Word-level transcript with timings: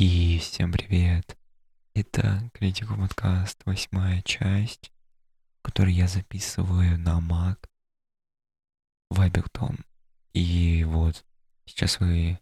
И 0.00 0.38
всем 0.38 0.72
привет. 0.72 1.36
Это 1.92 2.50
Критику 2.54 2.96
подкаст, 2.96 3.60
восьмая 3.66 4.22
часть, 4.22 4.90
которую 5.60 5.94
я 5.94 6.08
записываю 6.08 6.98
на 6.98 7.20
Mac 7.20 7.58
в 9.10 9.20
Ableton. 9.20 9.78
И 10.32 10.84
вот 10.84 11.22
сейчас 11.66 12.00
вы 12.00 12.38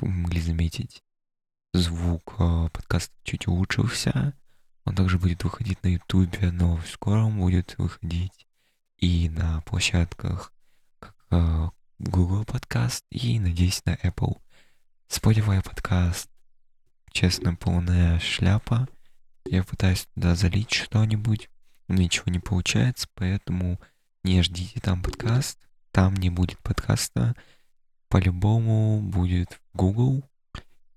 могли 0.00 0.40
заметить, 0.40 1.04
звук 1.72 2.34
э, 2.40 2.70
подкаста 2.72 3.14
чуть 3.22 3.46
улучшился. 3.46 4.36
Он 4.84 4.96
также 4.96 5.20
будет 5.20 5.44
выходить 5.44 5.80
на 5.84 5.88
YouTube, 5.94 6.42
но 6.50 6.80
скоро 6.92 7.20
он 7.20 7.38
будет 7.38 7.78
выходить 7.78 8.48
и 8.96 9.28
на 9.28 9.60
площадках 9.60 10.52
как 10.98 11.14
э, 11.30 11.68
Google 12.00 12.44
подкаст 12.44 13.04
и, 13.10 13.38
надеюсь, 13.38 13.84
на 13.84 13.94
Apple. 13.94 14.40
Spotify 15.08 15.62
подкаст 15.62 16.28
честно, 17.16 17.54
полная 17.54 18.18
шляпа. 18.18 18.86
Я 19.46 19.64
пытаюсь 19.64 20.06
туда 20.14 20.34
залить 20.34 20.70
что-нибудь, 20.70 21.48
ничего 21.88 22.30
не 22.30 22.40
получается, 22.40 23.08
поэтому 23.14 23.80
не 24.22 24.42
ждите 24.42 24.80
там 24.80 25.02
подкаст. 25.02 25.58
Там 25.92 26.12
не 26.12 26.28
будет 26.28 26.58
подкаста. 26.58 27.34
По-любому 28.08 29.00
будет 29.00 29.52
в 29.52 29.78
Google 29.78 30.24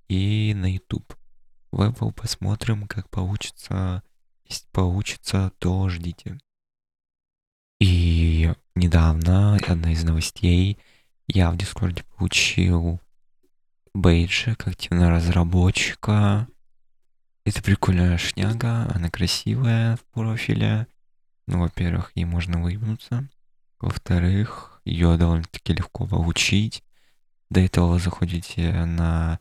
и 0.10 0.54
на 0.54 0.74
YouTube. 0.74 1.16
В 1.72 1.84
Apple 1.84 2.12
посмотрим, 2.12 2.86
как 2.86 3.10
получится. 3.10 4.04
Если 4.44 4.68
получится, 4.74 5.54
то 5.58 5.88
ждите. 5.88 6.38
И 7.80 8.52
недавно 8.76 9.56
одна 9.56 9.94
из 9.94 10.04
новостей. 10.04 10.80
Я 11.28 11.50
в 11.50 11.56
Дискорде 11.56 12.04
получил 12.18 13.00
бейджик 14.00 14.68
активного 14.68 15.12
разработчика. 15.12 16.48
Это 17.44 17.62
прикольная 17.62 18.18
шняга, 18.18 18.90
она 18.94 19.10
красивая 19.10 19.98
в 19.98 20.06
профиле. 20.06 20.88
Ну, 21.48 21.60
во-первых, 21.60 22.12
ей 22.16 22.26
можно 22.26 22.62
выебнуться. 22.62 23.28
Во-вторых, 23.80 24.82
ее 24.86 25.18
довольно-таки 25.18 25.74
легко 25.74 26.06
получить. 26.06 26.84
До 27.50 27.60
этого 27.60 27.94
вы 27.94 28.00
заходите 28.00 28.86
на 28.86 29.40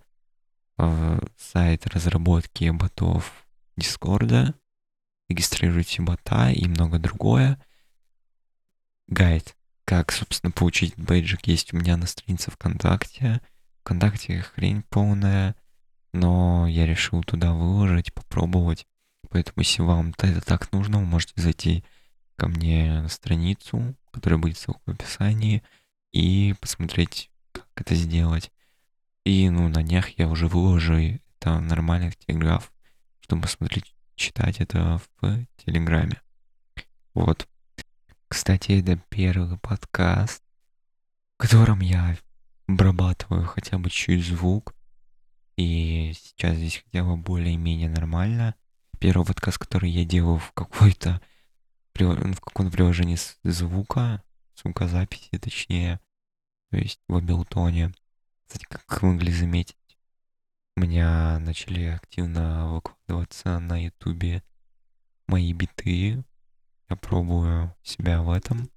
э, 0.79 1.21
сайт 1.37 1.87
разработки 1.87 2.71
ботов 2.71 3.47
Дискорда, 3.77 4.55
регистрируете 5.29 6.03
бота 6.03 6.51
и 6.51 6.67
много 6.67 6.99
другое. 6.99 7.63
Гайд, 9.07 9.55
как, 9.85 10.11
собственно, 10.13 10.51
получить 10.51 10.97
бейджик, 10.97 11.47
есть 11.47 11.73
у 11.73 11.77
меня 11.77 11.97
на 11.97 12.07
странице 12.07 12.51
ВКонтакте. 12.51 13.41
ВКонтакте 13.89 14.43
хрень 14.43 14.83
полная, 14.91 15.57
но 16.13 16.67
я 16.69 16.85
решил 16.85 17.23
туда 17.23 17.55
выложить, 17.55 18.13
попробовать. 18.13 18.87
Поэтому, 19.31 19.63
если 19.63 19.81
вам 19.81 20.13
это 20.19 20.43
так 20.43 20.71
нужно, 20.73 20.99
вы 20.99 21.07
можете 21.07 21.41
зайти 21.41 21.83
ко 22.37 22.49
мне 22.49 23.01
на 23.01 23.09
страницу, 23.09 23.95
которая 24.11 24.39
будет 24.39 24.59
ссылка 24.59 24.83
в 24.85 24.91
описании, 24.91 25.63
и 26.13 26.55
посмотреть, 26.61 27.31
как 27.53 27.65
это 27.77 27.95
сделать. 27.95 28.53
И, 29.25 29.49
ну, 29.49 29.69
на 29.69 29.83
днях 29.83 30.11
я 30.19 30.29
уже 30.29 30.49
выложу 30.49 30.93
это 31.41 31.59
нормальных 31.59 32.15
телеграф, 32.19 32.71
чтобы 33.21 33.41
посмотреть, 33.41 33.95
читать 34.17 34.61
это 34.61 35.01
в 35.23 35.47
Телеграме. 35.65 36.21
Вот. 37.15 37.49
Кстати, 38.29 38.73
это 38.83 39.01
первый 39.09 39.57
подкаст, 39.57 40.43
в 41.37 41.39
котором 41.39 41.81
я 41.81 42.19
обрабатываю 42.69 43.47
хотя 43.47 43.79
бы 43.79 43.91
чуть 43.91 44.25
звук. 44.25 44.75
И 45.57 46.13
сейчас 46.15 46.57
здесь 46.57 46.85
хотя 46.85 47.03
бы 47.03 47.17
более-менее 47.17 47.89
нормально. 47.89 48.55
Первый 49.01 49.27
подкаст, 49.27 49.59
который 49.59 49.91
я 49.91 50.05
делал 50.05 50.39
в 50.39 50.53
какой-то 50.53 51.21
в 51.95 52.41
каком-то 52.41 52.71
приложении 52.71 53.19
звука, 53.43 54.23
звукозаписи 54.55 55.37
точнее, 55.41 55.99
то 56.71 56.77
есть 56.77 57.01
в 57.09 57.17
Абилтоне. 57.17 57.93
Кстати, 58.47 58.67
как 58.69 59.03
вы 59.03 59.15
могли 59.15 59.33
заметить, 59.33 59.77
у 60.77 60.81
меня 60.81 61.41
начали 61.41 61.87
активно 61.87 62.73
выкладываться 62.73 63.59
на 63.59 63.85
ютубе 63.85 64.45
мои 65.27 65.53
биты. 65.53 66.23
Я 66.89 66.97
пробую 66.97 67.75
себя 67.83 68.23
в 68.23 68.31
этом. 68.31 68.71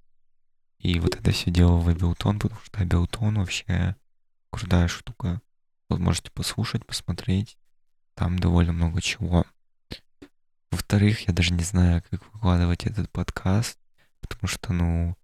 И 0.82 0.98
вот 0.98 1.14
это 1.14 1.30
все 1.30 1.52
дело 1.52 1.76
в 1.76 1.88
Ableton, 1.88 2.40
потому 2.40 2.60
что 2.64 2.82
Ableton 2.82 3.38
вообще 3.38 3.94
крутая 4.50 4.88
штука. 4.88 5.40
Вот 5.88 6.00
можете 6.00 6.32
послушать, 6.32 6.84
посмотреть. 6.84 7.56
Там 8.14 8.36
довольно 8.36 8.72
много 8.72 9.00
чего. 9.00 9.46
Во-вторых, 10.72 11.28
я 11.28 11.32
даже 11.32 11.52
не 11.52 11.62
знаю, 11.62 12.02
как 12.10 12.24
выкладывать 12.32 12.84
этот 12.84 13.08
подкаст, 13.12 13.78
потому 14.20 14.48
что, 14.48 14.72
ну, 14.72 15.16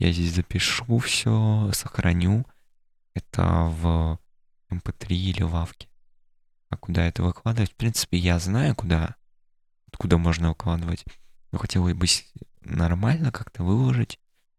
я 0.00 0.10
здесь 0.10 0.34
запишу 0.34 0.98
все, 0.98 1.70
сохраню. 1.72 2.44
Это 3.14 3.44
в 3.44 4.18
MP3 4.68 5.06
эм 5.10 5.16
или 5.16 5.42
в 5.42 5.54
Авке. 5.54 5.88
А 6.70 6.76
куда 6.76 7.06
это 7.06 7.22
выкладывать? 7.22 7.70
В 7.70 7.76
принципе, 7.76 8.18
я 8.18 8.40
знаю, 8.40 8.74
куда, 8.74 9.14
откуда 9.86 10.18
можно 10.18 10.48
выкладывать. 10.48 11.04
Но 11.52 11.58
хотел 11.58 11.84
бы 11.84 12.06
нормально 12.62 13.30
как-то 13.30 13.62
выложить. 13.62 14.18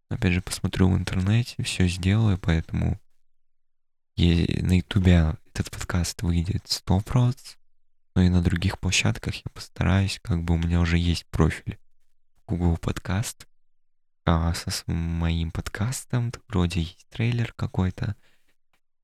Опять 0.09 0.33
же, 0.33 0.41
посмотрю 0.41 0.89
в 0.89 0.97
интернете, 0.97 1.63
все 1.63 1.87
сделаю, 1.87 2.37
поэтому 2.37 2.99
на 4.17 4.77
ютубе 4.77 5.35
этот 5.47 5.71
подкаст 5.71 6.21
выйдет 6.21 6.63
100%, 6.65 7.35
но 8.13 8.21
и 8.21 8.29
на 8.29 8.41
других 8.41 8.79
площадках 8.79 9.35
я 9.35 9.51
постараюсь, 9.53 10.19
как 10.21 10.43
бы 10.43 10.53
у 10.53 10.57
меня 10.57 10.79
уже 10.79 10.97
есть 10.97 11.25
профиль 11.27 11.79
Google 12.47 12.77
подкаст, 12.77 13.47
а 14.25 14.53
со 14.53 14.69
моим 14.91 15.51
подкастом, 15.51 16.31
вроде 16.47 16.81
есть 16.81 17.07
трейлер 17.09 17.51
какой-то, 17.53 18.15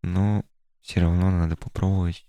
но 0.04 0.46
все 0.82 1.02
равно 1.02 1.32
надо 1.32 1.56
попробовать. 1.58 2.28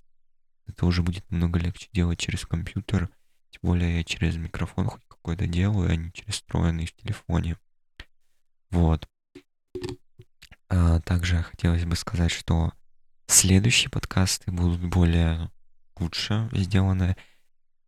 Это 0.66 0.86
уже 0.86 1.02
будет 1.02 1.30
намного 1.30 1.58
легче 1.58 1.88
делать 1.92 2.18
через 2.18 2.46
компьютер, 2.46 3.10
тем 3.50 3.60
более 3.62 3.98
я 3.98 4.04
через 4.04 4.36
микрофон 4.36 4.86
хоть 4.86 5.04
какой-то 5.06 5.46
делаю, 5.46 5.90
а 5.90 5.96
не 5.96 6.10
через 6.12 6.36
встроенный 6.36 6.86
в 6.86 6.94
телефоне. 6.94 7.58
Вот. 8.72 9.06
А, 10.68 11.00
также 11.00 11.42
хотелось 11.42 11.84
бы 11.84 11.94
сказать, 11.94 12.30
что 12.32 12.72
следующие 13.26 13.90
подкасты 13.90 14.50
будут 14.50 14.82
более 14.82 15.50
лучше 15.98 16.48
сделаны. 16.52 17.16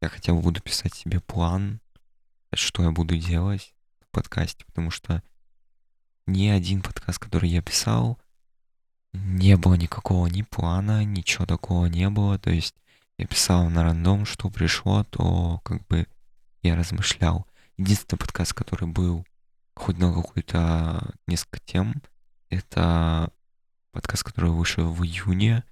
Я 0.03 0.11
хотя 0.11 0.34
бы 0.34 0.41
буду 0.41 0.61
писать 0.61 0.95
себе 0.95 1.21
план, 1.21 1.81
что 2.53 2.83
я 2.83 2.91
буду 2.91 3.17
делать 3.17 3.75
в 4.00 4.11
подкасте, 4.11 4.67
потому 4.67 4.91
что 4.91 5.22
ни 6.27 6.49
один 6.49 6.83
подкаст, 6.83 7.19
который 7.19 7.49
я 7.49 7.62
писал, 7.62 8.19
не 9.15 9.56
было 9.56 9.75
никакого 9.75 10.27
ни 10.27 10.43
плана, 10.43 11.03
ничего 11.05 11.47
такого 11.47 11.87
не 11.87 12.11
было. 12.11 12.39
То 12.39 12.51
есть 12.51 12.75
я 13.16 13.27
писал 13.27 13.71
на 13.71 13.84
рандом, 13.84 14.27
что 14.27 14.51
пришло, 14.51 15.05
то 15.05 15.61
как 15.65 15.87
бы 15.87 16.06
я 16.62 16.77
размышлял. 16.77 17.47
Единственный 17.78 18.19
подкаст, 18.19 18.53
который 18.53 18.87
был 18.87 19.25
хоть 19.74 19.98
на 19.98 20.12
какую-то 20.12 21.14
несколько 21.26 21.60
тем. 21.60 22.02
Это 22.48 23.30
подкаст, 23.92 24.22
который 24.22 24.50
вышел 24.50 24.90
в 24.90 25.04
июне. 25.04 25.64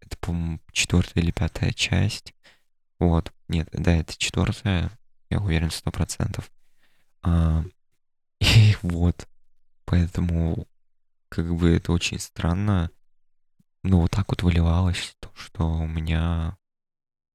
Это, 0.00 0.16
по-моему, 0.18 0.60
четвертая 0.72 1.22
или 1.22 1.30
пятая 1.30 1.72
часть. 1.72 2.34
Вот. 2.98 3.32
Нет, 3.48 3.68
да, 3.72 3.96
это 3.96 4.16
четвертая. 4.16 4.90
Я 5.30 5.40
уверен, 5.40 5.70
сто 5.70 5.90
процентов. 5.90 6.50
А, 7.22 7.64
и 8.40 8.76
вот. 8.82 9.28
Поэтому, 9.84 10.66
как 11.28 11.54
бы, 11.54 11.70
это 11.70 11.92
очень 11.92 12.18
странно. 12.18 12.90
Но 13.82 14.00
вот 14.00 14.10
так 14.10 14.28
вот 14.28 14.42
выливалось 14.42 15.16
то, 15.20 15.30
что 15.34 15.68
у 15.68 15.86
меня 15.86 16.56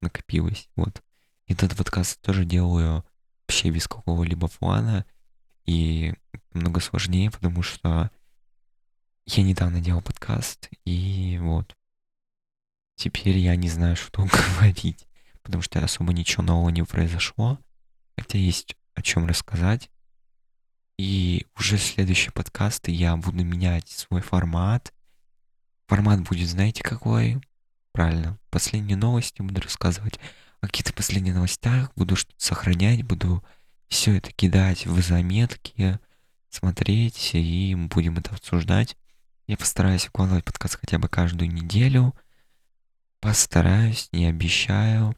накопилось. 0.02 0.70
Вот. 0.76 1.02
И 1.48 1.54
этот 1.54 1.76
подкаст 1.76 2.22
тоже 2.22 2.46
делаю 2.46 3.06
вообще 3.42 3.70
без 3.70 3.88
какого-либо 3.88 4.48
плана. 4.48 5.06
И 5.66 6.14
много 6.54 6.80
сложнее, 6.80 7.32
потому 7.32 7.62
что 7.62 8.10
я 9.26 9.44
недавно 9.44 9.80
делал 9.82 10.02
подкаст, 10.02 10.70
и 10.86 11.38
вот. 11.42 11.76
Теперь 12.96 13.38
я 13.38 13.56
не 13.56 13.70
знаю, 13.70 13.96
что 13.96 14.28
говорить, 14.56 15.08
потому 15.42 15.62
что 15.64 15.84
особо 15.84 16.14
ничего 16.14 16.44
нового 16.44 16.70
не 16.70 16.84
произошло, 16.84 17.60
хотя 18.18 18.38
есть 18.38 18.76
о 18.94 19.02
чем 19.02 19.26
рассказать. 19.26 19.90
И 20.98 21.48
уже 21.58 21.78
следующие 21.78 22.32
подкасты 22.32 22.92
я 22.92 23.16
буду 23.16 23.44
менять 23.44 23.90
свой 23.90 24.22
формат. 24.22 24.94
Формат 25.88 26.22
будет, 26.22 26.48
знаете, 26.48 26.84
какой? 26.84 27.42
Правильно. 27.92 28.38
Последние 28.50 28.98
новости 28.98 29.42
буду 29.42 29.62
рассказывать 29.62 30.20
о 30.60 30.68
каких-то 30.68 30.94
последних 30.94 31.34
новостях, 31.34 31.92
буду 31.96 32.16
что-то 32.16 32.36
сохранять, 32.38 33.04
буду 33.04 33.44
все 33.92 34.16
это 34.16 34.32
кидать 34.32 34.88
в 34.88 35.02
заметки, 35.02 36.00
смотреть, 36.50 37.32
и 37.34 37.76
будем 37.76 38.18
это 38.18 38.32
обсуждать. 38.32 38.96
Я 39.48 39.58
постараюсь 39.58 40.08
укладывать 40.08 40.46
подкаст 40.46 40.78
хотя 40.80 40.98
бы 40.98 41.10
каждую 41.10 41.52
неделю. 41.52 42.16
постараюсь, 43.20 44.08
не 44.14 44.28
обещаю. 44.28 45.16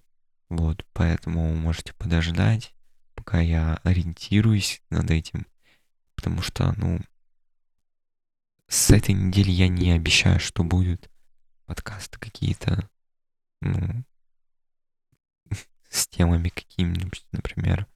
Вот, 0.49 0.85
поэтому 0.91 1.53
можете 1.55 1.93
подождать, 1.93 2.73
пока 3.13 3.39
я 3.39 3.79
ориентируюсь 3.83 4.81
над 4.89 5.11
этим. 5.11 5.45
Потому 6.15 6.41
что, 6.41 6.73
ну, 6.75 6.99
с 8.67 8.89
этой 8.89 9.13
недели 9.13 9.51
я 9.51 9.67
не 9.67 9.91
обещаю, 9.91 10.39
что 10.39 10.63
будут 10.63 11.11
подкасты 11.67 12.17
какие-то, 12.17 12.89
ну, 13.61 14.03
с 15.89 16.07
темами 16.07 16.49
какими-нибудь, 16.49 17.25
например, 17.31 17.87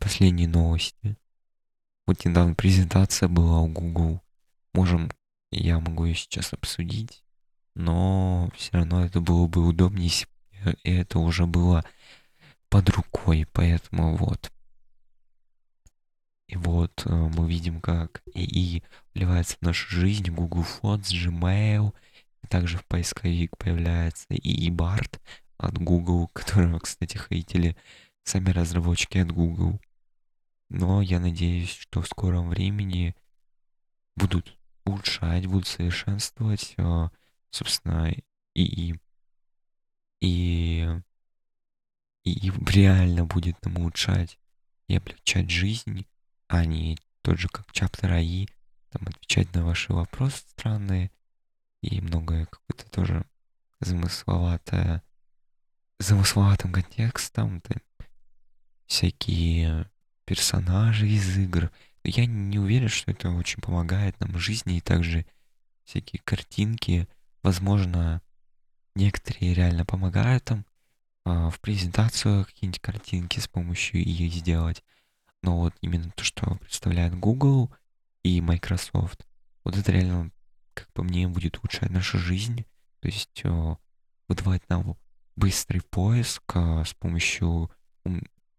последние 0.00 0.48
новости. 0.48 1.16
Вот 2.06 2.24
недавно 2.24 2.54
презентация 2.54 3.28
была 3.28 3.60
у 3.60 3.68
Google. 3.68 4.22
Можем, 4.72 5.10
я 5.50 5.80
могу 5.80 6.04
ее 6.04 6.14
сейчас 6.14 6.52
обсудить, 6.52 7.24
но 7.74 8.50
все 8.54 8.72
равно 8.72 9.04
это 9.04 9.20
было 9.20 9.46
бы 9.46 9.66
удобнее, 9.66 10.04
если 10.04 10.26
бы 10.64 10.76
это 10.84 11.18
уже 11.18 11.46
было 11.46 11.84
под 12.68 12.88
рукой, 12.90 13.46
поэтому 13.52 14.16
вот. 14.16 14.52
И 16.48 16.56
вот 16.56 17.02
э, 17.06 17.10
мы 17.10 17.48
видим, 17.48 17.80
как 17.80 18.22
ИИ 18.34 18.84
вливается 19.14 19.56
в 19.56 19.62
нашу 19.62 19.88
жизнь, 19.88 20.30
Google 20.30 20.64
Fonts, 20.64 21.10
Gmail, 21.10 21.92
также 22.48 22.78
в 22.78 22.84
поисковик 22.86 23.56
появляется 23.56 24.26
ИИ 24.30 24.70
Bart 24.70 25.18
от 25.58 25.78
Google, 25.78 26.28
которого, 26.32 26.78
кстати, 26.78 27.16
хейтили 27.16 27.76
сами 28.26 28.50
разработчики 28.50 29.18
от 29.18 29.30
Google. 29.30 29.80
Но 30.68 31.00
я 31.00 31.20
надеюсь, 31.20 31.70
что 31.70 32.02
в 32.02 32.08
скором 32.08 32.48
времени 32.48 33.14
будут 34.16 34.58
улучшать, 34.84 35.46
будут 35.46 35.68
совершенствовать, 35.68 36.74
э, 36.76 37.08
собственно, 37.50 38.12
ИИ. 38.54 38.98
И, 40.20 40.88
и 42.24 42.52
реально 42.66 43.26
будет 43.26 43.64
нам 43.64 43.78
улучшать 43.78 44.38
и 44.88 44.96
облегчать 44.96 45.50
жизнь, 45.50 46.06
а 46.48 46.64
не 46.64 46.98
тот 47.22 47.38
же, 47.38 47.48
как 47.48 47.66
Chapter 47.72 48.10
AI, 48.10 48.48
там 48.90 49.06
отвечать 49.06 49.54
на 49.54 49.64
ваши 49.64 49.92
вопросы 49.92 50.38
странные 50.48 51.12
и 51.80 52.00
многое 52.00 52.46
какое-то 52.46 52.90
тоже 52.90 53.24
замысловатое, 53.80 55.02
замысловатым 55.98 56.72
контекстом, 56.72 57.60
там, 57.60 57.78
всякие 58.86 59.90
персонажи 60.24 61.08
из 61.08 61.36
игр. 61.38 61.70
Я 62.04 62.26
не 62.26 62.58
уверен, 62.58 62.88
что 62.88 63.10
это 63.10 63.30
очень 63.30 63.60
помогает 63.60 64.18
нам 64.20 64.32
в 64.32 64.38
жизни, 64.38 64.76
и 64.76 64.80
также 64.80 65.26
всякие 65.84 66.20
картинки, 66.24 67.08
возможно, 67.42 68.22
некоторые 68.94 69.54
реально 69.54 69.84
помогают 69.84 70.44
там 70.44 70.64
а, 71.24 71.50
в 71.50 71.60
презентацию 71.60 72.44
какие-нибудь 72.44 72.80
картинки 72.80 73.40
с 73.40 73.48
помощью 73.48 74.04
ее 74.04 74.28
сделать. 74.28 74.82
Но 75.42 75.58
вот 75.58 75.74
именно 75.80 76.10
то, 76.12 76.24
что 76.24 76.56
представляет 76.56 77.14
Google 77.14 77.70
и 78.22 78.40
Microsoft, 78.40 79.26
вот 79.64 79.76
это 79.76 79.92
реально, 79.92 80.30
как 80.74 80.92
по 80.92 81.02
мне, 81.02 81.28
будет 81.28 81.58
улучшать 81.58 81.90
нашу 81.90 82.18
жизнь. 82.18 82.64
То 83.00 83.08
есть 83.08 83.42
выдавать 84.28 84.68
нам 84.68 84.96
быстрый 85.36 85.80
поиск 85.80 86.42
а, 86.54 86.84
с 86.84 86.94
помощью 86.94 87.70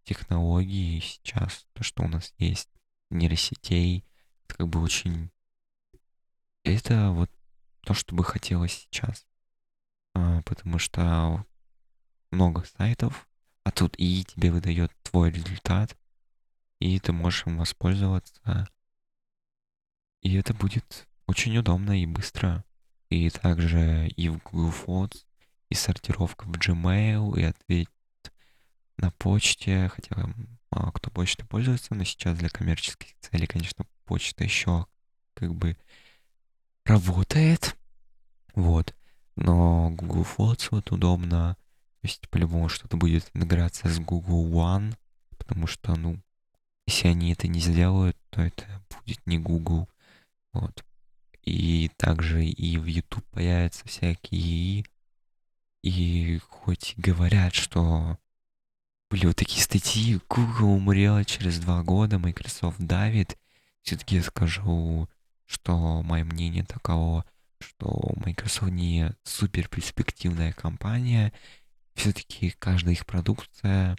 технологий 0.08 1.02
сейчас, 1.02 1.68
то, 1.74 1.84
что 1.84 2.04
у 2.04 2.08
нас 2.08 2.34
есть, 2.38 2.70
нейросетей, 3.10 4.06
это 4.46 4.58
как 4.58 4.68
бы 4.70 4.82
очень... 4.82 5.32
Это 6.64 7.12
вот 7.12 7.30
то, 7.82 7.94
что 7.94 8.16
бы 8.16 8.24
хотелось 8.24 8.74
сейчас. 8.74 9.26
А, 10.16 10.42
потому 10.44 10.80
что 10.80 11.46
много 12.32 12.64
сайтов, 12.78 13.28
а 13.64 13.72
тут 13.72 13.96
и 13.98 14.24
тебе 14.24 14.52
выдает 14.52 14.92
твой 15.04 15.30
результат, 15.30 15.98
и 16.80 17.00
ты 17.00 17.12
можешь 17.12 17.46
им 17.46 17.58
воспользоваться. 17.58 18.70
И 20.22 20.36
это 20.36 20.54
будет 20.54 21.08
очень 21.26 21.58
удобно 21.58 22.02
и 22.02 22.06
быстро. 22.06 22.64
И 23.10 23.30
также 23.30 24.08
и 24.10 24.30
в 24.30 24.40
Google 24.40 24.72
Photos, 24.72 25.26
и 25.70 25.76
сортировка 25.76 26.46
в 26.46 26.52
Gmail, 26.52 27.40
и 27.40 27.44
ответ 27.44 27.90
на 28.98 29.12
почте, 29.12 29.90
хотя 29.90 30.30
мало 30.72 30.92
кто 30.92 31.10
почтой 31.10 31.46
пользуется, 31.46 31.96
но 31.96 32.04
сейчас 32.04 32.38
для 32.38 32.50
коммерческих 32.50 33.16
целей, 33.20 33.48
конечно, 33.48 33.86
почта 34.06 34.44
еще 34.44 34.86
как 35.34 35.54
бы 35.54 35.78
работает. 36.86 37.76
Вот. 38.56 38.96
Но 39.36 39.92
Google 39.92 40.24
Photos 40.24 40.68
вот 40.72 40.92
удобно. 40.92 41.56
То 42.02 42.08
есть 42.08 42.30
по-любому 42.30 42.70
что-то 42.70 42.98
будет 42.98 43.30
интеграция 43.34 43.92
с 43.92 44.00
Google 44.00 44.48
One, 44.52 44.96
потому 45.38 45.68
что, 45.68 45.96
ну, 45.96 46.20
если 46.88 47.10
они 47.10 47.34
это 47.34 47.48
не 47.48 47.60
сделают, 47.60 48.18
то 48.30 48.42
это 48.42 48.66
будет 48.90 49.26
не 49.28 49.38
Google. 49.38 49.90
Вот. 50.54 50.84
И 51.44 51.92
также 51.98 52.46
и 52.46 52.78
в 52.78 52.86
YouTube 52.86 53.26
появятся 53.32 53.88
всякие 53.88 54.86
и 55.84 56.40
хоть 56.40 56.96
говорят, 56.98 57.54
что 57.54 58.18
были 59.10 59.32
такие 59.32 59.62
статьи, 59.62 60.20
Google 60.30 60.72
умрела 60.72 61.24
через 61.24 61.60
два 61.60 61.82
года, 61.84 62.20
Microsoft 62.20 62.80
давит. 62.80 63.38
Все-таки 63.82 64.18
я 64.18 64.24
скажу, 64.24 65.10
что 65.46 66.04
мое 66.04 66.24
мнение 66.26 66.66
таково, 66.66 67.26
что 67.60 68.14
Microsoft 68.18 68.72
не 68.72 69.14
супер 69.24 69.70
перспективная 69.70 70.52
компания. 70.52 71.32
Все-таки 71.96 72.52
каждая 72.60 72.94
их 72.94 73.06
продукция, 73.06 73.96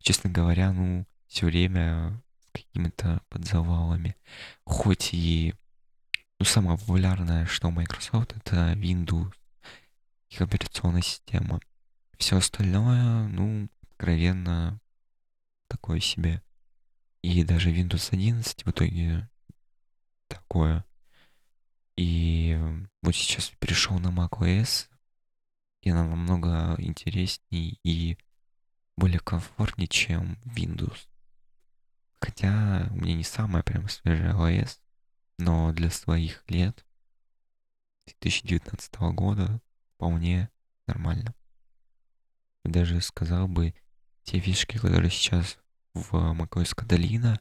честно 0.00 0.30
говоря, 0.30 0.72
ну, 0.72 1.06
все 1.26 1.46
время 1.46 2.22
с 2.46 2.52
какими-то 2.52 3.22
подзавалами. 3.28 4.16
Хоть 4.64 5.14
и 5.14 5.54
ну, 6.38 6.44
самое 6.44 6.78
популярное, 6.78 7.46
что 7.46 7.70
Microsoft, 7.70 8.36
это 8.36 8.72
Windows, 8.74 9.32
их 10.28 10.40
операционная 10.40 11.02
система. 11.02 11.60
Все 12.18 12.36
остальное, 12.36 13.28
ну, 13.28 13.68
откровенно 13.96 14.78
такое 15.68 16.00
себе. 16.00 16.42
И 17.22 17.42
даже 17.44 17.72
Windows 17.72 18.10
11 18.12 18.64
в 18.64 18.70
итоге 18.70 19.28
такое. 20.28 20.84
И 21.96 22.58
вот 23.02 23.14
сейчас 23.14 23.50
перешел 23.58 23.98
на 23.98 24.08
macOS, 24.08 24.88
и 25.80 25.90
она 25.90 26.06
намного 26.06 26.76
интереснее 26.78 27.78
и 27.82 28.18
более 28.96 29.18
комфортнее, 29.18 29.88
чем 29.88 30.38
Windows. 30.44 31.08
Хотя 32.20 32.88
у 32.90 32.96
меня 32.96 33.14
не 33.14 33.24
самая 33.24 33.62
прям 33.62 33.88
свежая 33.88 34.34
OS, 34.34 34.78
но 35.38 35.72
для 35.72 35.90
своих 35.90 36.44
лет 36.48 36.84
2019 38.06 38.94
года 39.14 39.60
вполне 39.94 40.50
нормально. 40.86 41.34
Даже 42.64 43.00
сказал 43.00 43.48
бы, 43.48 43.74
те 44.26 44.40
фишки, 44.40 44.76
которые 44.76 45.10
сейчас 45.10 45.56
в 45.94 46.14
macOS 46.32 46.74
Catalina, 46.76 47.38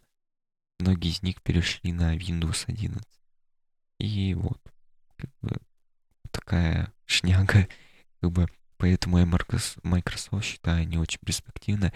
многие 0.80 1.10
из 1.10 1.24
них 1.24 1.42
перешли 1.42 1.92
на 1.92 2.16
Windows 2.16 2.66
11. 2.68 3.04
И 4.00 4.36
вот, 4.36 4.62
как 5.18 5.32
бы, 5.42 5.58
такая 6.32 6.94
шняга, 7.06 7.68
как 8.22 8.32
бы, 8.32 8.48
поэтому 8.78 9.18
я 9.18 9.26
Microsoft 9.26 10.46
считаю 10.46 10.88
не 10.88 10.98
очень 10.98 11.20
перспективно. 11.26 11.92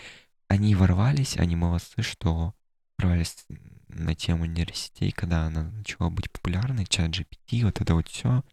Они 0.47 0.73
ворвались, 0.73 1.37
они 1.37 1.55
молодцы, 1.55 2.01
что 2.01 2.55
ворвались 2.97 3.45
на 3.89 4.15
тему 4.15 4.45
нейросетей, 4.45 5.11
когда 5.11 5.45
она 5.45 5.63
начала 5.69 6.09
быть 6.09 6.31
популярной, 6.31 6.87
чат 6.87 7.11
GPT, 7.11 7.63
вот 7.63 7.79
это 7.79 7.93
вот 7.93 8.07
все. 8.07 8.43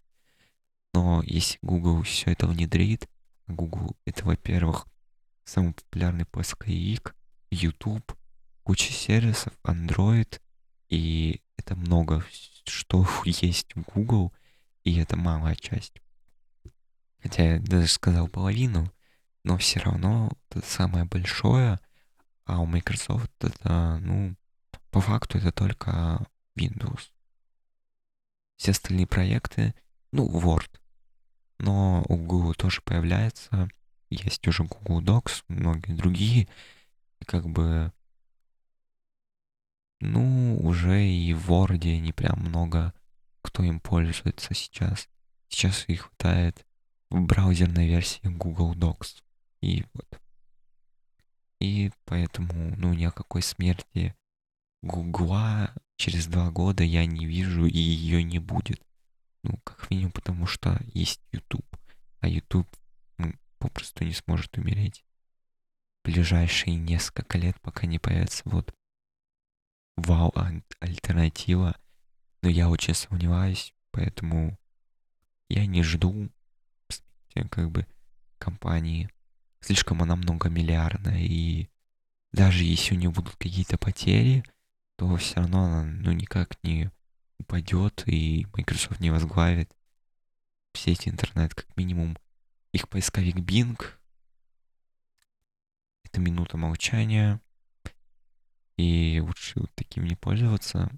Но 0.92 1.22
если 1.24 1.58
Google 1.62 2.02
все 2.02 2.32
это 2.32 2.46
внедрит, 2.46 3.08
Google 3.46 3.96
это, 4.04 4.24
во-первых, 4.26 4.86
самый 5.46 5.72
популярный 5.72 6.26
поисковик, 6.26 7.14
YouTube, 7.50 8.12
куча 8.62 8.92
сервисов, 8.92 9.54
Android, 9.64 10.40
и 10.88 11.40
это 11.56 11.76
много 11.76 12.22
что 12.64 13.06
есть 13.24 13.74
Google, 13.74 14.32
и 14.84 14.98
это 14.98 15.16
малая 15.16 15.54
часть. 15.54 16.02
Хотя 17.22 17.54
я 17.54 17.60
даже 17.60 17.86
сказал 17.86 18.28
половину, 18.28 18.92
но 19.44 19.56
все 19.56 19.80
равно 19.80 20.30
это 20.50 20.66
самое 20.66 21.04
большое, 21.04 21.78
а 22.44 22.60
у 22.60 22.66
Microsoft 22.66 23.30
это, 23.40 23.98
ну, 23.98 24.34
по 24.90 25.00
факту 25.00 25.38
это 25.38 25.52
только 25.52 26.26
Windows. 26.56 27.10
Все 28.56 28.72
остальные 28.72 29.06
проекты, 29.06 29.74
ну, 30.12 30.28
Word. 30.28 30.70
Но 31.58 32.04
у 32.08 32.16
Google 32.16 32.54
тоже 32.54 32.80
появляется 32.82 33.68
есть 34.10 34.46
уже 34.46 34.64
Google 34.64 35.02
Docs, 35.02 35.44
многие 35.48 35.92
другие, 35.92 36.48
как 37.26 37.48
бы, 37.48 37.92
ну, 40.00 40.58
уже 40.62 41.04
и 41.04 41.32
в 41.32 41.50
Word 41.50 41.98
не 41.98 42.12
прям 42.12 42.40
много 42.40 42.92
кто 43.46 43.62
им 43.62 43.80
пользуется 43.80 44.54
сейчас. 44.54 45.08
Сейчас 45.48 45.84
их 45.88 46.02
хватает 46.02 46.66
в 47.10 47.20
браузерной 47.20 47.86
версии 47.86 48.20
Google 48.25 48.75
Docs. 48.75 49.22
И 49.62 49.84
вот. 49.94 50.20
И 51.60 51.90
поэтому, 52.04 52.75
ну, 52.76 52.92
ни 52.92 53.04
о 53.04 53.12
какой 53.12 53.42
смерти 53.42 54.14
Гугла 54.82 55.72
через 55.96 56.26
два 56.26 56.50
года 56.50 56.84
я 56.84 57.06
не 57.06 57.25
вижу, 57.25 57.66
и 57.66 57.78
ее 57.78 58.22
не 58.22 58.38
будет. 58.38 58.82
Ну, 59.42 59.58
как 59.64 59.90
минимум, 59.90 60.12
потому 60.12 60.46
что 60.46 60.78
есть 60.92 61.20
YouTube. 61.32 61.66
А 62.20 62.28
YouTube 62.28 62.68
попросту 63.58 64.04
не 64.04 64.12
сможет 64.12 64.56
умереть. 64.58 65.04
В 66.02 66.10
ближайшие 66.10 66.76
несколько 66.76 67.38
лет, 67.38 67.60
пока 67.60 67.86
не 67.86 67.98
появится 67.98 68.42
вот 68.44 68.75
вау 69.96 70.32
альтернатива. 70.80 71.76
Но 72.42 72.48
я 72.48 72.68
очень 72.68 72.94
сомневаюсь, 72.94 73.75
поэтому 73.90 74.58
я 75.48 75.66
не 75.66 75.82
жду 75.82 76.30
как 77.50 77.70
бы 77.70 77.86
компании. 78.38 79.10
Слишком 79.60 80.02
она 80.02 80.16
многомиллиардная, 80.16 81.20
и 81.20 81.68
даже 82.32 82.64
если 82.64 82.94
у 82.94 82.98
нее 82.98 83.10
будут 83.10 83.36
какие-то 83.36 83.78
потери, 83.78 84.44
то 84.96 85.16
все 85.16 85.36
равно 85.36 85.64
она 85.64 85.82
ну 85.82 86.12
никак 86.12 86.62
не 86.62 86.90
упадет, 87.38 88.04
и 88.06 88.46
Microsoft 88.54 89.00
не 89.00 89.10
возглавит 89.10 89.75
все 90.72 90.92
эти 90.92 91.08
интернет, 91.08 91.54
как 91.54 91.75
минимум. 91.76 92.16
Их 92.76 92.90
поисковик 92.90 93.37
Bing. 93.37 93.83
Это 96.04 96.21
минута 96.21 96.59
молчания. 96.59 97.40
И 98.76 99.18
лучше 99.25 99.61
вот 99.61 99.71
таким 99.75 100.04
не 100.04 100.14
пользоваться. 100.14 100.90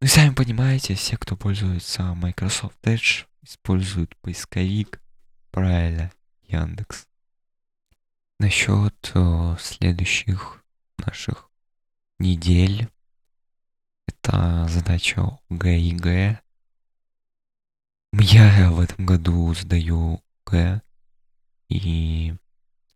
Ну, 0.00 0.06
сами 0.06 0.34
понимаете, 0.34 0.94
все, 0.94 1.16
кто 1.16 1.36
пользуется 1.36 2.14
Microsoft 2.14 2.78
Edge, 2.84 3.26
используют 3.42 4.16
поисковик. 4.18 5.02
Правильно, 5.50 6.12
Яндекс. 6.44 7.08
Насчет 8.38 9.10
о, 9.16 9.56
следующих 9.58 10.62
наших 10.98 11.50
недель. 12.20 12.88
Это 14.06 14.68
сдача 14.68 15.40
ОГЭ. 15.50 16.40
Я 18.12 18.70
в 18.70 18.80
этом 18.80 19.06
году 19.06 19.54
сдаю 19.54 20.22
ОГЭ. 20.44 20.82
И 21.68 22.34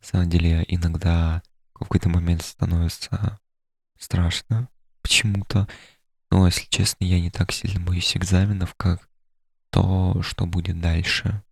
на 0.00 0.06
самом 0.06 0.28
деле 0.28 0.64
иногда 0.68 1.42
в 1.74 1.78
какой-то 1.78 2.08
момент 2.08 2.42
становится 2.42 3.40
страшно 3.98 4.68
почему-то. 5.00 5.66
Но, 6.30 6.46
если 6.46 6.66
честно, 6.68 7.04
я 7.04 7.20
не 7.20 7.30
так 7.30 7.52
сильно 7.52 7.80
боюсь 7.80 8.16
экзаменов, 8.16 8.74
как 8.74 9.08
то, 9.70 10.20
что 10.22 10.44
будет 10.46 10.80
дальше. 10.80 11.42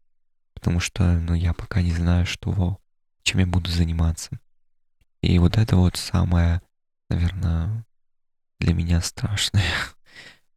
Потому 0.52 0.80
что, 0.80 1.18
ну, 1.18 1.34
я 1.34 1.54
пока 1.54 1.80
не 1.80 1.92
знаю, 1.92 2.26
что, 2.26 2.78
чем 3.22 3.40
я 3.40 3.46
буду 3.46 3.70
заниматься. 3.70 4.38
И 5.22 5.38
вот 5.38 5.56
это 5.56 5.76
вот 5.76 5.96
самое, 5.96 6.60
наверное, 7.08 7.86
для 8.60 8.74
меня 8.74 9.00
страшное. 9.00 9.64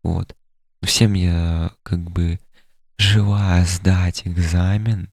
Вот. 0.03 0.37
Всем 0.83 1.13
я 1.13 1.71
как 1.83 1.99
бы 1.99 2.39
желаю 2.97 3.65
сдать 3.65 4.23
экзамен, 4.25 5.11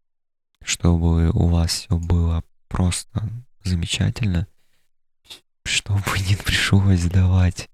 чтобы 0.62 1.30
у 1.30 1.48
вас 1.48 1.72
все 1.72 1.96
было 1.96 2.42
просто 2.68 3.28
замечательно, 3.62 4.46
чтобы 5.64 6.02
не 6.28 6.36
пришлось 6.36 7.00
сдавать 7.00 7.68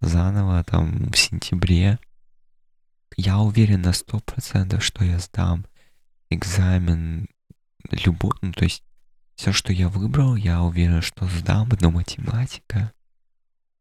заново 0.00 0.64
там 0.64 1.10
в 1.10 1.16
сентябре. 1.16 1.98
Я 3.16 3.38
уверен 3.38 3.82
на 3.82 3.92
сто 3.92 4.20
процентов, 4.20 4.82
что 4.82 5.04
я 5.04 5.18
сдам 5.18 5.66
экзамен 6.30 7.28
любой, 7.90 8.32
ну 8.40 8.52
то 8.52 8.64
есть 8.64 8.82
все, 9.34 9.52
что 9.52 9.72
я 9.72 9.88
выбрал, 9.88 10.36
я 10.36 10.62
уверен, 10.62 11.02
что 11.02 11.26
сдам, 11.26 11.68
но 11.80 11.90
математика, 11.90 12.92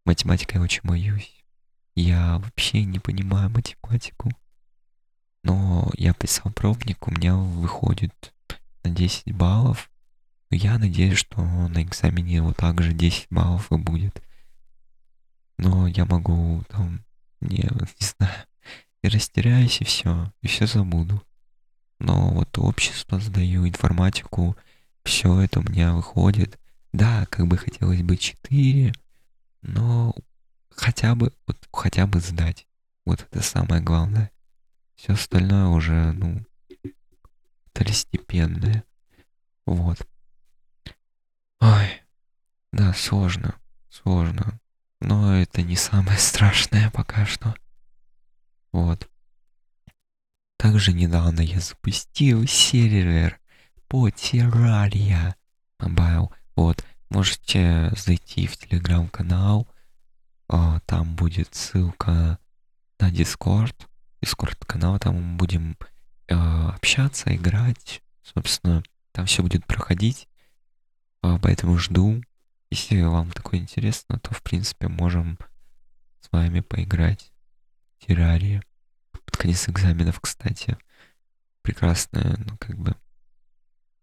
математика 0.06 0.56
я 0.56 0.62
очень 0.62 0.82
боюсь. 0.84 1.44
Я 1.96 2.38
вообще 2.40 2.86
не 2.86 3.00
понимаю 3.00 3.50
математику. 3.50 4.32
Но 5.44 5.90
я 5.96 6.14
писал 6.14 6.52
пробник, 6.52 7.08
у 7.08 7.12
меня 7.12 7.36
выходит 7.36 8.34
на 8.84 8.92
10 8.92 9.34
баллов. 9.34 9.90
Но 10.50 10.58
я 10.58 10.78
надеюсь, 10.78 11.18
что 11.18 11.42
на 11.42 11.84
экзамене 11.84 12.42
вот 12.42 12.58
так 12.58 12.82
же 12.82 12.94
10 12.94 13.28
баллов 13.30 13.72
и 13.72 13.78
будет. 13.78 14.22
Но 15.58 15.88
я 15.88 16.06
могу 16.06 16.64
там, 16.70 17.04
не, 17.42 17.58
не 18.00 18.08
знаю, 18.18 18.46
и 19.04 19.08
растеряюсь, 19.08 19.82
и 19.82 19.84
все, 19.84 20.32
и 20.42 20.48
все 20.48 20.68
забуду. 20.68 21.24
Но 22.00 22.30
вот 22.30 22.58
общество 22.58 23.20
сдаю, 23.20 23.68
информатику, 23.68 24.56
все 25.04 25.42
это 25.42 25.60
у 25.60 25.64
меня 25.64 25.94
выходит. 25.94 26.58
Да, 26.94 27.26
как 27.30 27.48
бы 27.48 27.58
хотелось 27.58 28.02
бы 28.02 28.18
4, 28.18 28.94
но 29.62 30.16
хотя 30.70 31.16
бы, 31.16 31.32
вот, 31.46 31.58
хотя 31.72 32.08
бы 32.08 32.20
сдать. 32.20 32.66
Вот 33.06 33.28
это 33.30 33.44
самое 33.44 33.82
главное. 33.82 34.32
Все 35.00 35.14
остальное 35.14 35.68
уже, 35.68 36.12
ну, 36.12 36.46
второстепенное. 37.68 38.84
Вот. 39.66 39.98
Ой, 41.62 42.02
да, 42.74 42.92
сложно, 42.94 43.56
сложно. 43.90 44.60
Но 45.00 45.38
это 45.38 45.62
не 45.62 45.78
самое 45.78 46.18
страшное 46.20 46.92
пока 46.92 47.26
что. 47.26 47.56
Вот. 48.74 49.10
Также 50.58 50.92
недавно 50.92 51.40
я 51.40 51.62
запустил 51.62 52.46
сервер 52.46 53.40
по 53.88 54.10
Terraria 54.10 55.34
Mobile. 55.80 56.30
Вот, 56.58 56.86
можете 57.10 57.94
зайти 57.96 58.48
в 58.48 58.58
телеграм-канал, 58.58 59.66
а, 60.50 60.82
там 60.82 61.16
будет 61.16 61.56
ссылка 61.56 62.38
на 63.00 63.10
Discord, 63.10 63.89
Discord 64.22 64.66
канал, 64.66 65.00
там 65.00 65.16
мы 65.16 65.38
будем 65.38 65.78
а, 66.30 66.72
общаться, 66.72 67.36
играть, 67.36 68.02
собственно, 68.22 68.84
там 69.12 69.26
все 69.26 69.42
будет 69.42 69.66
проходить, 69.66 70.28
а, 71.22 71.40
поэтому 71.40 71.78
жду. 71.78 72.22
Если 72.72 73.02
вам 73.02 73.32
такое 73.32 73.60
интересно, 73.60 74.20
то 74.20 74.34
в 74.34 74.44
принципе 74.44 74.88
можем 74.88 75.40
с 76.22 76.32
вами 76.32 76.60
поиграть 76.60 77.32
в 77.98 78.06
террария. 78.06 78.64
Под 79.12 79.38
конец 79.38 79.68
экзаменов, 79.68 80.20
кстати. 80.20 80.78
Прекрасная, 81.62 82.38
ну 82.38 82.58
как 82.60 82.78
бы 82.78 82.96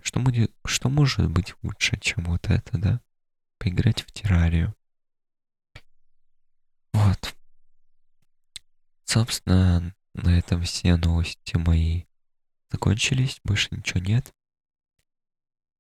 что, 0.03 0.21
будет, 0.21 0.53
что 0.65 0.89
может 0.89 1.29
быть 1.31 1.55
лучше, 1.63 1.99
чем 1.99 2.25
вот 2.25 2.49
это, 2.49 2.79
да? 2.79 3.01
Поиграть 3.59 4.03
в 4.03 4.13
террарию. 4.13 4.75
Вот. 6.93 7.35
Собственно, 9.05 9.95
на 10.17 10.39
этом 10.39 10.63
все 10.63 10.97
новости 10.97 11.57
мои 11.57 12.05
закончились. 12.71 13.41
Больше 13.45 13.69
ничего 13.71 14.01
нет. 14.01 14.33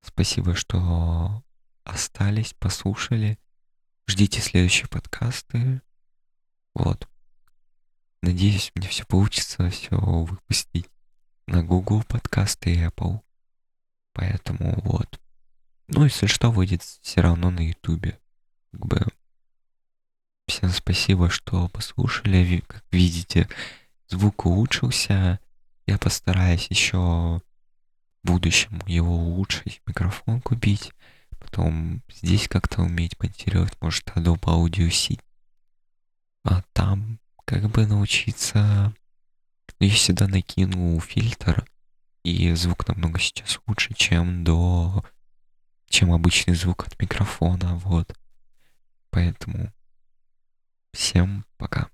Спасибо, 0.02 0.54
что 0.54 1.42
остались, 1.84 2.54
послушали. 2.54 3.38
Ждите 4.06 4.40
следующие 4.40 4.88
подкасты. 4.88 5.80
Вот. 6.74 7.08
Надеюсь, 8.22 8.72
мне 8.74 8.88
все 8.88 9.04
получится 9.04 9.70
все 9.70 9.96
выпустить 9.96 10.88
на 11.46 11.64
Google 11.64 12.02
подкасты 12.04 12.74
и 12.74 12.84
Apple. 12.84 13.20
Поэтому 14.12 14.80
вот. 14.82 15.20
Ну, 15.88 16.04
если 16.04 16.26
что, 16.26 16.50
выйдет 16.50 16.82
все 16.82 17.20
равно 17.20 17.50
на 17.50 17.60
Ютубе. 17.60 18.18
Как 18.72 18.86
бы 18.86 19.06
всем 20.46 20.70
спасибо, 20.70 21.30
что 21.30 21.68
послушали. 21.68 22.62
Как 22.66 22.84
видите, 22.90 23.48
звук 24.08 24.46
улучшился. 24.46 25.40
Я 25.86 25.98
постараюсь 25.98 26.66
еще 26.70 26.98
в 26.98 27.42
будущем 28.22 28.80
его 28.86 29.16
улучшить, 29.16 29.82
микрофон 29.86 30.40
купить. 30.40 30.92
Потом 31.38 32.02
здесь 32.10 32.48
как-то 32.48 32.82
уметь 32.82 33.18
монтировать, 33.20 33.80
может, 33.80 34.06
Adobe 34.08 34.40
Audio 34.40 34.90
C. 34.90 35.18
А 36.44 36.62
там 36.72 37.18
как 37.44 37.70
бы 37.70 37.86
научиться... 37.86 38.94
Я 39.78 39.90
сюда 39.90 40.26
накину 40.26 40.98
фильтр, 41.00 41.66
и 42.22 42.54
звук 42.54 42.88
намного 42.88 43.20
сейчас 43.20 43.60
лучше, 43.66 43.92
чем 43.94 44.42
до... 44.42 45.04
чем 45.88 46.12
обычный 46.12 46.54
звук 46.54 46.86
от 46.86 46.98
микрофона, 47.00 47.76
вот. 47.76 48.16
Поэтому 49.10 49.70
всем 50.92 51.44
пока. 51.58 51.88